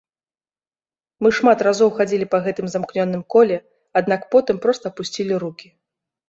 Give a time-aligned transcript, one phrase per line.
[1.25, 3.57] Мы шмат разоў хадзілі па гэтым замкнёным коле,
[4.03, 5.67] аднак потым проста апусцілі рукі.